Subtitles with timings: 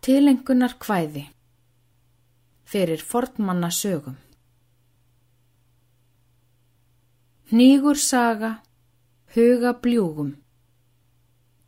[0.00, 1.26] Tilengunar kvæði
[2.70, 4.14] fyrir fornmanna sögum
[7.50, 8.50] Nýgur saga,
[9.34, 10.28] huga bljúgum,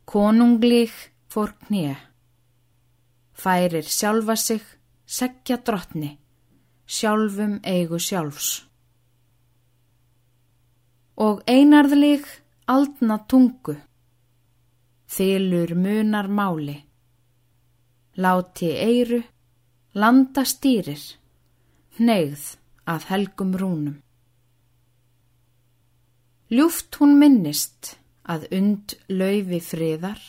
[0.07, 0.93] konunglík
[1.27, 1.97] fór knið,
[3.35, 4.63] færir sjálfa sig,
[5.05, 6.13] segja drottni,
[6.87, 8.47] sjálfum eigu sjálfs.
[11.19, 12.31] Og einarðlík
[12.77, 13.75] aldna tungu,
[15.11, 16.77] þylur munar máli,
[18.17, 19.21] láti eiru,
[19.97, 21.01] landa stýrir,
[21.97, 22.45] neyð
[22.89, 23.97] að helgum rúnum.
[26.53, 27.95] Ljúft hún minnist
[28.29, 30.19] að und laufi friðar,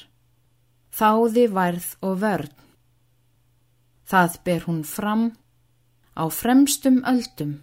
[0.94, 2.54] þáði værð og vörn.
[4.08, 5.26] Það ber hún fram
[6.16, 7.58] á fremstum öldum,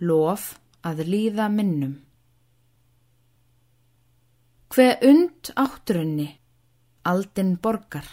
[0.00, 2.00] lof að líða minnum.
[4.72, 6.28] Hve und áttrunni,
[7.04, 8.08] aldin borgar,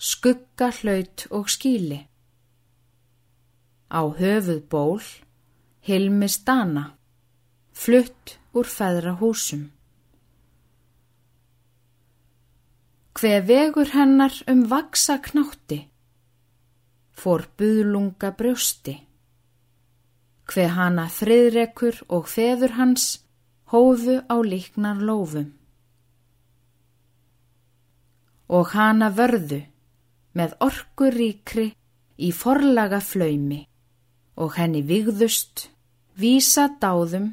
[0.00, 1.98] skugga hlaut og skíli.
[3.92, 5.02] Á höfuð ból,
[5.84, 6.84] hilmis dana,
[7.76, 9.66] flutt úr feðra húsum.
[13.12, 15.82] Hve vegur hennar um vaksa knátti,
[17.12, 18.94] fór buðlunga brjósti.
[20.48, 23.04] Hve hana þriðrekur og feður hans
[23.68, 25.52] hófu á líknar lófum.
[28.48, 29.60] Og hana vörðu
[30.36, 31.70] með orkuríkri
[32.20, 33.64] í forlaga flaumi
[34.40, 35.68] og henni vigðust,
[36.16, 37.32] vísa dáðum,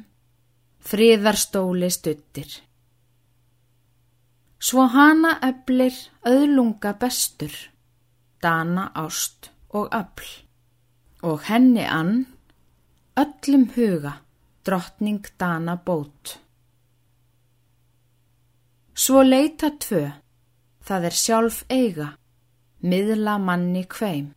[0.84, 2.48] friðarstóli stuttir.
[4.58, 5.94] Svo hana eblir
[6.26, 7.52] öðlunga bestur,
[8.42, 10.28] dana ást og öll,
[11.22, 12.26] og henni ann,
[13.16, 14.18] öllum huga,
[14.66, 16.38] drottning dana bót.
[18.98, 20.08] Svo leita tvö,
[20.82, 22.08] það er sjálf eiga,
[22.80, 24.30] miðla manni kveim.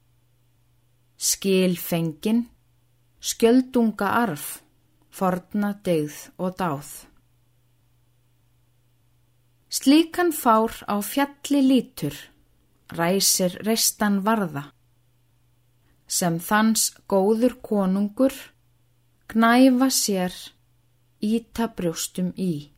[1.17, 2.47] Skil fengin,
[3.21, 4.63] skjöldunga arf,
[5.13, 6.89] forna degð og dáð.
[9.71, 12.15] Slíkan fár á fjalli lítur,
[12.91, 14.65] ræsir reistan varða,
[16.07, 18.33] sem þans góður konungur,
[19.31, 20.33] gnæfa sér,
[21.21, 22.70] íta brjóstum í.